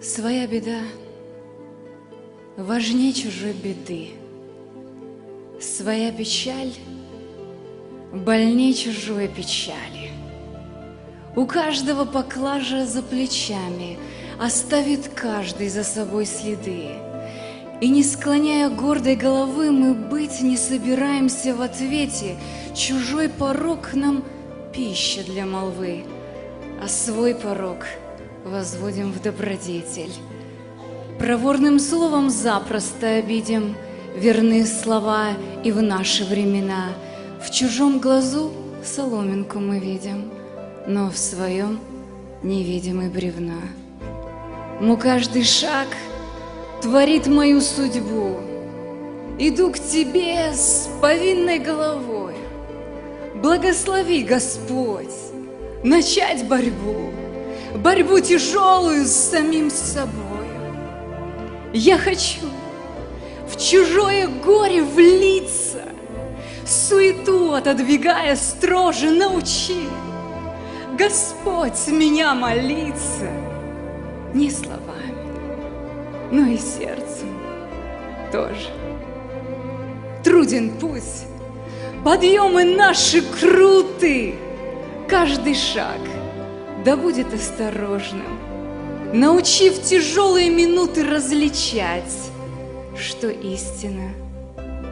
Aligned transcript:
Своя 0.00 0.46
беда 0.46 0.80
важнее 2.56 3.12
чужой 3.12 3.52
беды. 3.52 4.10
Своя 5.60 6.12
печаль 6.12 6.72
больнее 8.12 8.74
чужой 8.74 9.28
печали. 9.28 10.12
У 11.36 11.46
каждого 11.46 12.04
поклажа 12.04 12.86
за 12.86 13.02
плечами 13.02 13.98
Оставит 14.38 15.08
каждый 15.08 15.68
за 15.68 15.82
собой 15.82 16.24
следы. 16.24 16.90
И 17.80 17.88
не 17.88 18.04
склоняя 18.04 18.70
гордой 18.70 19.16
головы, 19.16 19.72
мы 19.72 19.94
быть 19.94 20.40
не 20.42 20.56
собираемся 20.56 21.56
в 21.56 21.60
ответе. 21.60 22.36
Чужой 22.72 23.28
порог 23.28 23.94
нам 23.94 24.24
пища 24.72 25.24
для 25.24 25.44
молвы, 25.44 26.04
а 26.80 26.86
свой 26.86 27.34
порог 27.34 27.84
возводим 28.44 29.12
в 29.12 29.20
добродетель. 29.22 30.12
Проворным 31.18 31.78
словом 31.78 32.30
запросто 32.30 33.16
обидим 33.16 33.76
верные 34.16 34.66
слова 34.66 35.30
и 35.64 35.72
в 35.72 35.82
наши 35.82 36.24
времена. 36.24 36.90
В 37.42 37.50
чужом 37.50 37.98
глазу 37.98 38.52
соломинку 38.84 39.58
мы 39.58 39.78
видим, 39.78 40.30
но 40.86 41.10
в 41.10 41.18
своем 41.18 41.80
невидимый 42.42 43.08
бревна. 43.08 43.60
Но 44.80 44.96
каждый 44.96 45.44
шаг 45.44 45.88
творит 46.80 47.26
мою 47.26 47.60
судьбу. 47.60 48.36
Иду 49.38 49.70
к 49.70 49.78
Тебе 49.78 50.52
с 50.52 50.88
повинной 51.00 51.58
головой. 51.58 52.34
Благослови, 53.36 54.24
Господь, 54.24 55.14
начать 55.84 56.46
борьбу, 56.48 57.12
борьбу 57.74 58.20
тяжелую 58.20 59.04
с 59.04 59.12
самим 59.12 59.70
собой. 59.70 60.46
Я 61.72 61.98
хочу 61.98 62.46
в 63.46 63.56
чужое 63.56 64.28
горе 64.28 64.82
влиться, 64.82 65.82
суету 66.66 67.52
отодвигая 67.52 68.36
строже, 68.36 69.10
научи, 69.10 69.88
Господь, 70.96 71.88
меня 71.88 72.34
молиться— 72.34 73.30
не 74.34 74.50
словами, 74.50 75.14
но 76.30 76.46
и 76.46 76.56
сердцем 76.56 77.38
тоже. 78.30 78.70
Труден 80.22 80.78
путь, 80.78 81.24
подъемы 82.04 82.64
наши 82.64 83.22
круты, 83.22 84.34
каждый 85.08 85.54
шаг 85.54 85.98
да 86.88 86.96
будет 86.96 87.34
осторожным, 87.34 88.38
научив 89.12 89.78
тяжелые 89.82 90.48
минуты 90.48 91.04
различать, 91.04 92.30
что 92.98 93.28
истина, 93.28 94.14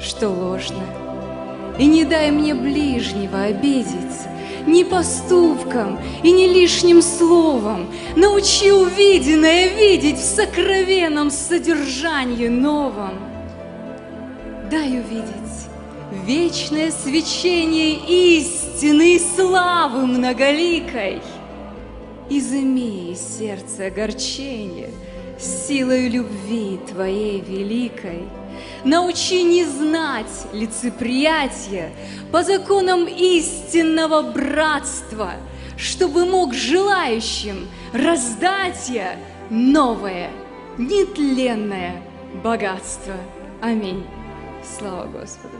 что 0.00 0.28
ложно, 0.28 0.82
и 1.78 1.86
не 1.86 2.04
дай 2.04 2.32
мне 2.32 2.52
ближнего 2.52 3.42
обидеть, 3.42 4.26
ни 4.66 4.82
поступком 4.82 6.00
и 6.24 6.32
ни 6.32 6.46
лишним 6.46 7.00
словом. 7.00 7.86
Научи 8.16 8.72
увиденное 8.72 9.68
видеть 9.68 10.18
в 10.18 10.24
сокровенном 10.24 11.30
содержании 11.30 12.48
новом. 12.48 13.20
Дай 14.68 14.98
увидеть 14.98 15.68
вечное 16.26 16.90
свечение 16.90 17.94
истины 18.34 19.14
и 19.14 19.20
славы 19.20 20.06
многоликой. 20.06 21.22
Изыми 22.30 23.12
из 23.12 23.20
сердца 23.20 23.86
огорчение 23.86 24.90
силой 25.38 26.08
любви 26.08 26.78
Твоей 26.88 27.40
великой– 27.40 28.28
Научи 28.84 29.42
не 29.42 29.64
знать 29.64 30.46
лицеприятия 30.52 31.90
по 32.30 32.42
законам 32.42 33.06
истинного 33.06 34.22
братства, 34.22 35.32
чтобы 35.76 36.26
мог 36.26 36.54
желающим 36.54 37.68
раздать 37.92 38.88
я 38.88 39.16
новое, 39.50 40.30
нетленное 40.76 42.02
богатство. 42.42 43.14
Аминь. 43.62 44.04
Слава 44.78 45.06
Господу. 45.06 45.56